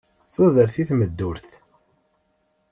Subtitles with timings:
[0.33, 1.49] Tudert i tmeddurt!